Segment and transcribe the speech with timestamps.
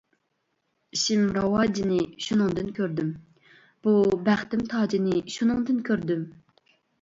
[0.95, 3.11] ئىشىم راۋاجىنى شۇنىڭدىن كۆردۈم،
[3.89, 3.93] بۇ
[4.31, 6.27] بەختىم تاجىنى شۇنىڭدىن كۆردۈم.